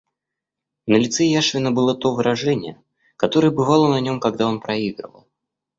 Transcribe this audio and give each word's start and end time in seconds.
На 0.93 0.97
лице 1.03 1.27
Яшвина 1.27 1.71
было 1.71 1.93
то 1.95 2.15
выражение, 2.15 2.81
которое 3.17 3.51
бывало 3.51 3.87
на 3.89 3.99
нем, 3.99 4.19
когда 4.19 4.47
он 4.47 4.59
проигрывал. 4.59 5.27